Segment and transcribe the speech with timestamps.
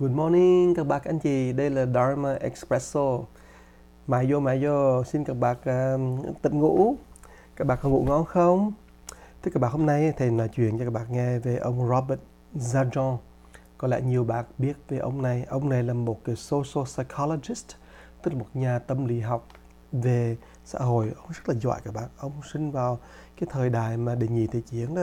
[0.00, 3.18] Good morning các bác anh chị, đây là Dharma Espresso.
[4.06, 6.96] Mai vô mai vô, xin các bác um, uh, tỉnh ngủ.
[7.56, 8.72] Các bác có ngủ ngon không?
[9.42, 12.20] Thưa các bác hôm nay thầy nói chuyện cho các bác nghe về ông Robert
[12.54, 13.16] Zajon.
[13.78, 15.44] Có lẽ nhiều bác biết về ông này.
[15.48, 17.66] Ông này là một cái social psychologist,
[18.22, 19.46] tức là một nhà tâm lý học
[19.92, 21.12] về xã hội.
[21.16, 22.08] Ông rất là giỏi các bác.
[22.18, 22.98] Ông sinh vào
[23.40, 25.02] cái thời đại mà đệ nhị thế chiến đó.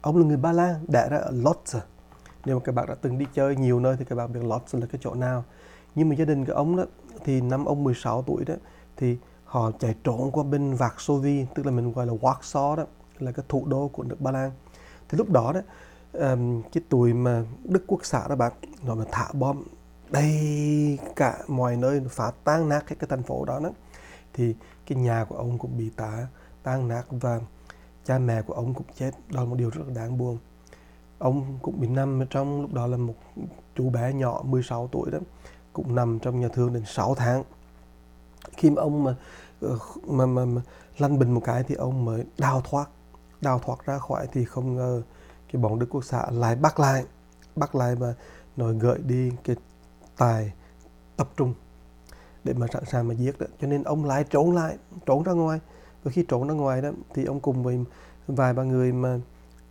[0.00, 1.80] Ông là người Ba Lan, đẻ ra ở Lodz
[2.44, 4.80] nếu mà các bạn đã từng đi chơi nhiều nơi thì các bạn biết Lodz
[4.80, 5.44] là cái chỗ nào.
[5.94, 6.84] Nhưng mà gia đình của ông đó
[7.24, 8.54] thì năm ông 16 tuổi đó
[8.96, 12.84] thì họ chạy trốn qua bên Vạc Sovi tức là mình gọi là Warsaw đó
[13.18, 14.50] là cái thủ đô của nước Ba Lan.
[15.08, 15.60] Thì lúc đó đó
[16.12, 18.52] um, cái tuổi mà Đức Quốc xã đó bạn
[18.82, 19.62] nó mà thả bom
[20.10, 23.70] đầy cả mọi nơi phá tan nát hết cái thành phố đó đó.
[24.32, 24.54] Thì
[24.86, 26.26] cái nhà của ông cũng bị tả
[26.62, 27.40] tan nát và
[28.04, 29.10] cha mẹ của ông cũng chết.
[29.28, 30.38] Đó là một điều rất là đáng buồn
[31.22, 33.14] ông cũng bị nằm trong lúc đó là một
[33.74, 35.18] chú bé nhỏ 16 tuổi đó
[35.72, 37.42] cũng nằm trong nhà thương đến 6 tháng.
[38.56, 39.14] Khi mà ông mà
[39.60, 40.62] ờ, mà, mà, mà
[40.98, 42.88] lăn bình một cái thì ông mới đào thoát.
[43.40, 45.02] Đào thoát ra khỏi thì không ngờ
[45.52, 47.04] cái bọn Đức Quốc xã lại bắt lại.
[47.56, 48.14] Bắt lại và
[48.56, 49.56] nói gợi đi cái
[50.16, 50.52] tài
[51.16, 51.54] tập trung
[52.44, 53.46] để mà sẵn sàng mà giết đó.
[53.60, 55.60] Cho nên ông lại trốn lại trốn ra ngoài.
[56.04, 57.84] Và khi trốn ra ngoài đó thì ông cùng với
[58.26, 59.20] vài ba người mà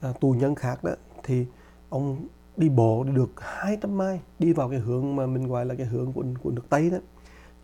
[0.01, 0.91] à, tù nhân khác đó
[1.23, 1.45] thì
[1.89, 2.27] ông
[2.57, 5.85] đi bộ đi được 200 mai đi vào cái hướng mà mình gọi là cái
[5.85, 6.97] hướng của, của nước Tây đó.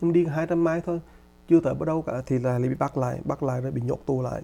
[0.01, 0.99] Nhưng đi 200 mai thôi
[1.49, 3.99] chưa tới bắt đâu cả thì là bị bắt lại bắt lại rồi bị nhốt
[4.05, 4.41] tù lại.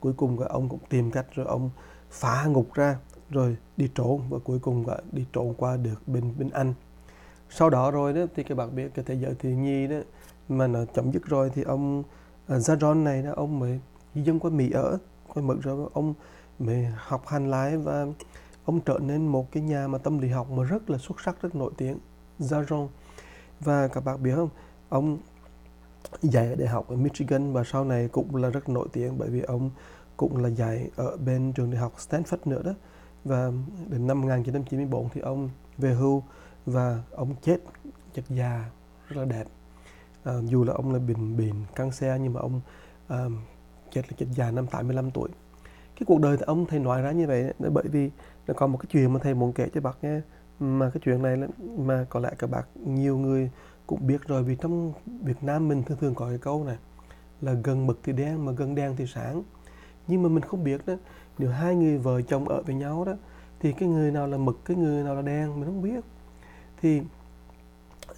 [0.00, 1.70] Cuối cùng cái ông cũng tìm cách rồi ông
[2.10, 2.98] phá ngục ra
[3.30, 6.74] rồi đi trốn và cuối cùng cả đi trốn qua được bên bên Anh.
[7.50, 9.96] Sau đó rồi đó thì các bạn biết cái thế giới thì nhi đó
[10.48, 12.02] mà nó chấm dứt rồi thì ông
[12.46, 13.80] à, uh, Zaron này đó ông mới
[14.14, 14.98] di dân qua Mỹ ở
[15.34, 16.14] quay mực rồi ông
[16.58, 18.06] mới học hành lại và
[18.64, 21.42] ông trở nên một cái nhà mà tâm lý học mà rất là xuất sắc
[21.42, 21.98] rất nổi tiếng
[22.38, 22.88] Zaron
[23.60, 24.48] và các bạn biết không
[24.88, 25.18] ông
[26.22, 29.30] dạy ở đại học ở Michigan và sau này cũng là rất nổi tiếng bởi
[29.30, 29.70] vì ông
[30.16, 32.72] cũng là dạy ở bên trường đại học Stanford nữa đó.
[33.24, 33.50] Và
[33.88, 36.22] đến năm 1994 thì ông về hưu
[36.66, 37.58] và ông chết
[38.14, 38.70] chất già
[39.08, 39.44] rất là đẹp.
[40.24, 42.60] À, dù là ông là bình bình căng xe nhưng mà ông
[43.08, 43.24] à,
[43.92, 45.28] chết là chết già năm 85 tuổi.
[45.96, 48.10] Cái cuộc đời thì ông thầy nói ra như vậy là bởi vì
[48.46, 50.20] nó còn một cái chuyện mà thầy muốn kể cho bác nghe.
[50.60, 51.46] Mà cái chuyện này là,
[51.78, 53.50] mà có lẽ các bác nhiều người
[53.86, 56.76] cũng biết rồi vì trong Việt Nam mình thường thường có cái câu này
[57.40, 59.42] là gần mực thì đen mà gần đen thì sáng
[60.06, 60.94] nhưng mà mình không biết đó
[61.38, 63.12] nếu hai người vợ chồng ở với nhau đó
[63.60, 66.04] thì cái người nào là mực cái người nào là đen mình không biết.
[66.82, 67.02] Thì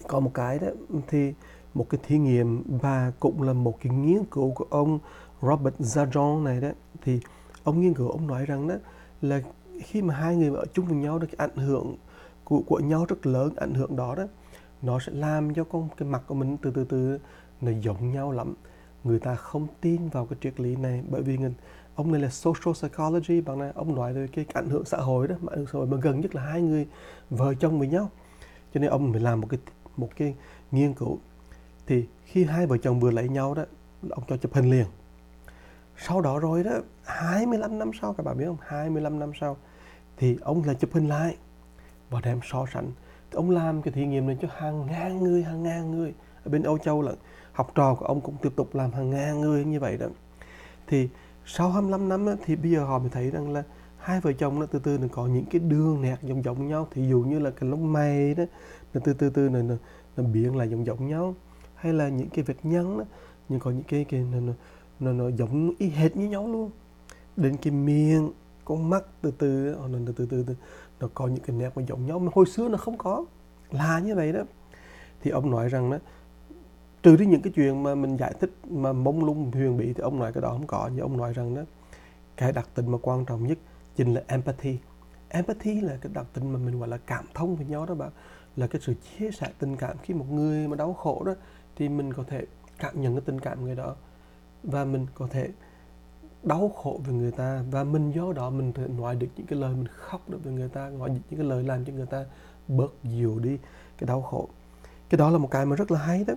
[0.08, 0.68] có một cái đó
[1.08, 1.34] thì
[1.74, 4.98] một cái thí nghiệm và cũng là một cái nghiên cứu của ông
[5.42, 6.68] Robert Zajon này đó
[7.02, 7.20] thì
[7.64, 8.74] ông nghiên cứu ông nói rằng đó
[9.22, 9.40] là
[9.82, 11.96] khi mà hai người ở chung với nhau được cái ảnh hưởng
[12.44, 14.24] của, của nhau rất lớn ảnh hưởng đó đó
[14.82, 17.18] nó sẽ làm cho con cái mặt của mình từ từ từ
[17.60, 18.54] nó giống nhau lắm.
[19.04, 21.54] Người ta không tin vào cái triết lý này bởi vì người,
[21.94, 25.28] ông này là social psychology bằng này ông nói về cái ảnh hưởng xã hội
[25.28, 26.86] đó mà ảnh hưởng xã hội mà gần nhất là hai người
[27.30, 28.10] vợ chồng với nhau.
[28.74, 29.60] Cho nên ông phải làm một cái
[29.96, 30.34] một cái
[30.70, 31.18] nghiên cứu.
[31.86, 33.64] Thì khi hai vợ chồng vừa lấy nhau đó
[34.10, 34.86] ông cho chụp hình liền
[36.06, 36.70] sau đó rồi đó
[37.04, 38.56] 25 năm sau các bạn biết không?
[38.60, 39.56] 25 năm sau
[40.16, 41.36] thì ông lại chụp hình lại
[42.10, 42.92] và đem so sánh.
[43.30, 46.14] Thì ông làm cái thí nghiệm này cho hàng ngàn người hàng ngàn người.
[46.44, 47.12] Ở bên Âu Châu là
[47.52, 50.06] học trò của ông cũng tiếp tục làm hàng ngàn người như vậy đó.
[50.86, 51.08] Thì
[51.46, 53.62] sau 25 năm đó, thì bây giờ họ mới thấy rằng là
[53.98, 56.88] hai vợ chồng nó từ từ nó có những cái đường nét giống giống nhau.
[56.90, 58.44] Thì dụ như là cái lông mày đó
[58.94, 59.74] nó từ từ từ nó, nó,
[60.16, 61.34] nó biến lại giống giống nhau.
[61.74, 63.04] Hay là những cái vết nhăn đó
[63.48, 64.52] nhưng có những cái cái nó, nó,
[65.00, 66.70] nó, nó giống y hệt như nhau luôn.
[67.36, 68.30] Đến cái miệng
[68.64, 70.54] con mắt từ từ ờ, nó từ từ từ, từ
[71.00, 73.24] nó có những cái nét mà giống nhau mà hồi xưa nó không có.
[73.70, 74.40] Là như vậy đó.
[75.22, 75.98] Thì ông nói rằng đó
[77.02, 80.02] trừ đi những cái chuyện mà mình giải thích mà mông lung huyền bị thì
[80.02, 80.90] ông nói cái đó không có.
[80.92, 81.62] Nhưng ông nói rằng đó
[82.36, 83.58] cái đặc tính mà quan trọng nhất
[83.96, 84.78] chính là empathy.
[85.28, 88.10] Empathy là cái đặc tính mà mình gọi là cảm thông với nhau đó bạn.
[88.56, 91.34] Là cái sự chia sẻ tình cảm khi một người mà đau khổ đó
[91.76, 92.46] thì mình có thể
[92.78, 93.96] cảm nhận cái tình cảm người đó
[94.62, 95.48] và mình có thể
[96.42, 97.62] đau khổ về người ta.
[97.70, 100.52] Và mình do đó mình thể nói được những cái lời mình khóc được về
[100.52, 102.24] người ta nói những cái lời làm cho người ta
[102.68, 103.58] bớt dịu đi
[103.98, 104.48] cái đau khổ.
[105.08, 106.34] Cái đó là một cái mà rất là hay đó.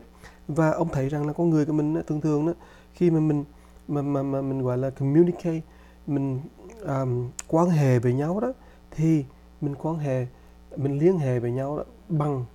[0.47, 2.53] Và ông thấy rằng là con người của mình thường thường đó
[2.93, 3.45] khi mà mình
[3.87, 5.61] mà mà, mà mình gọi là communicate
[6.07, 6.41] mình
[6.81, 8.53] um, quan hệ với nhau đó
[8.91, 9.25] thì
[9.61, 10.27] mình quan hệ
[10.75, 12.45] mình liên hệ với nhau đó bằng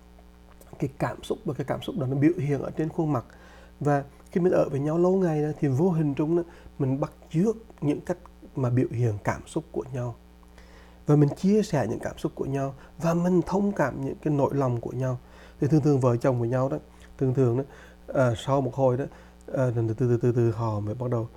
[0.78, 3.24] cái cảm xúc và cái cảm xúc đó nó biểu hiện ở trên khuôn mặt.
[3.80, 6.42] Và khi mình ở với nhau lâu ngày đó, thì vô hình trung đó,
[6.78, 8.18] mình bắt chước những cách
[8.56, 10.14] mà biểu hiện cảm xúc của nhau.
[11.06, 14.34] Và mình chia sẻ những cảm xúc của nhau và mình thông cảm những cái
[14.34, 15.18] nỗi lòng của nhau.
[15.60, 16.78] Thì thường thường vợ chồng của nhau đó
[17.18, 17.64] thường thường đó
[18.14, 19.04] à, sau một hồi đó
[19.54, 21.28] à, từ, từ từ từ từ họ mới bắt đầu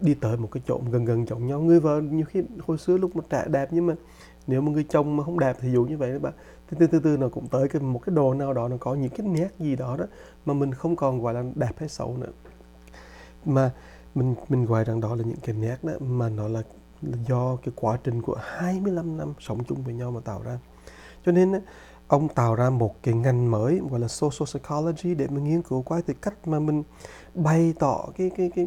[0.00, 1.60] đi tới một cái chỗ gần gần giống nhau.
[1.60, 3.94] Người vợ nhiều khi hồi xưa lúc mà trẻ đẹp nhưng mà
[4.46, 6.32] nếu mà người chồng mà không đẹp thì dụ như vậy đó bạn
[6.70, 8.94] từ từ từ từ nó cũng tới cái một cái đồ nào đó nó có
[8.94, 10.04] những cái nét gì đó đó
[10.46, 12.32] mà mình không còn gọi là đẹp hay xấu nữa.
[13.44, 13.70] Mà
[14.14, 16.62] mình mình gọi rằng đó là những cái nét đó mà nó là,
[17.02, 20.58] là do cái quá trình của 25 năm sống chung với nhau mà tạo ra.
[21.26, 21.60] Cho nên
[22.08, 25.82] ông tạo ra một cái ngành mới gọi là social psychology để mình nghiên cứu
[25.82, 26.82] qua từ cách mà mình
[27.34, 28.66] bày tỏ cái cái cái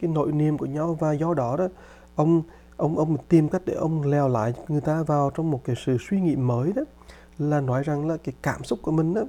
[0.00, 0.96] cái nội niềm của nhau.
[1.00, 1.68] Và do đó đó
[2.14, 2.42] ông
[2.76, 5.96] ông ông tìm cách để ông leo lại người ta vào trong một cái sự
[6.10, 6.82] suy nghĩ mới đó
[7.40, 9.22] là nói rằng là cái cảm xúc của mình đó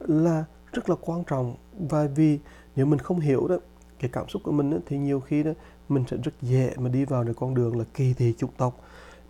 [0.00, 1.56] là rất là quan trọng.
[1.78, 2.38] Và vì
[2.76, 3.56] nếu mình không hiểu đó
[3.98, 5.50] cái cảm xúc của mình đó, thì nhiều khi đó
[5.88, 8.80] mình sẽ rất dễ mà đi vào được con đường là kỳ thị chủng tộc.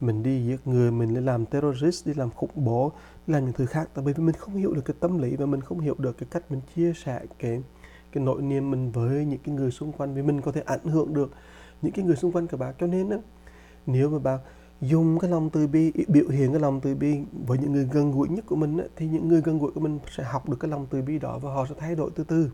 [0.01, 2.93] Mình đi giết người mình đi làm terrorist đi làm khủng bố
[3.27, 3.89] đi làm những thứ khác.
[3.95, 6.29] Tại vì mình không hiểu được cái tâm lý và mình không hiểu được cái
[6.31, 7.63] cách mình chia sẻ cái
[8.13, 10.15] cái nội niềm mình với những cái người xung quanh.
[10.15, 11.31] Vì mình có thể ảnh hưởng được
[11.83, 12.75] những cái người xung quanh của bạn.
[12.79, 13.17] Cho nên đó
[13.87, 14.39] nếu mà bạn
[14.81, 18.13] dùng cái lòng từ bi biểu hiện cái lòng từ bi với những người gần
[18.13, 20.57] gũi nhất của mình ấy, thì những người gần gũi của mình sẽ học được
[20.61, 22.51] cái lòng từ bi đó và họ sẽ thay đổi từ từ.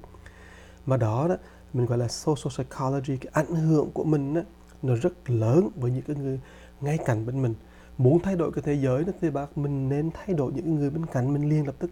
[0.87, 1.37] Mà đó đó
[1.73, 4.45] mình gọi là social psychology cái ảnh hưởng của mình ấy,
[4.83, 6.41] nó rất lớn với những cái người
[6.81, 7.55] ngay cạnh bên mình.
[7.99, 10.91] Muốn thay đổi cái thế giới đó thì bác mình nên thay đổi những người
[10.91, 11.91] bên cạnh mình liền lập tức.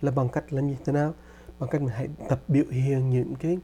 [0.00, 1.14] Là bằng cách làm như thế nào?
[1.58, 3.58] Bằng cách mình hãy tập biểu hiện những cái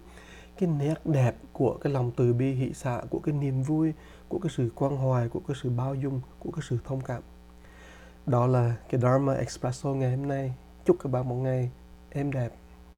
[0.61, 3.93] cái nét đẹp của cái lòng từ bi hỷ xạ, của cái niềm vui,
[4.29, 7.23] của cái sự quan hoài, của cái sự bao dung, của cái sự thông cảm.
[8.27, 10.55] Đó là cái Dharma Espresso ngày hôm nay.
[10.85, 11.71] Chúc các bạn một ngày
[12.11, 12.60] êm đẹp.